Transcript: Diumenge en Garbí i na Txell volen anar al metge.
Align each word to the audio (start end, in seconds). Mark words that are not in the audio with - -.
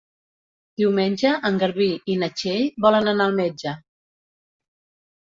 Diumenge 0.81 1.33
en 1.49 1.59
Garbí 1.63 1.87
i 2.13 2.15
na 2.21 2.29
Txell 2.39 2.63
volen 2.87 3.11
anar 3.13 3.29
al 3.29 3.37
metge. 3.41 3.75